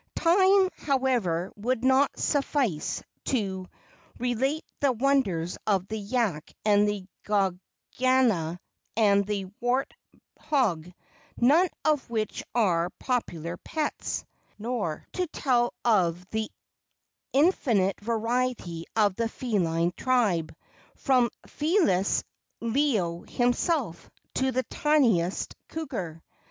Time, 0.15 0.69
however 0.77 1.51
would 1.55 1.85
not 1.85 2.17
suffice 2.17 3.03
to 3.25 3.67
relate 4.17 4.65
the 4.79 4.91
wonders 4.91 5.59
of 5.67 5.85
the 5.89 5.99
yak 5.99 6.51
and 6.65 6.87
guayga 7.23 8.59
and 8.97 9.27
the 9.27 9.45
wart 9.59 9.93
hog, 10.39 10.91
none 11.37 11.69
of 11.85 12.09
which 12.09 12.43
are 12.55 12.89
popular 12.97 13.57
pets, 13.57 14.25
nor 14.57 15.05
to 15.13 15.27
tell 15.27 15.71
of 15.85 16.25
the 16.31 16.49
infinite 17.31 18.01
variety 18.01 18.85
of 18.95 19.13
the 19.15 19.29
feline 19.29 19.91
tribe, 19.95 20.51
from 20.95 21.29
felis 21.45 22.23
leo 22.59 23.21
himself 23.21 24.09
to 24.33 24.51
the 24.51 24.63
tiniest 24.63 25.55
cougar. 25.67 26.23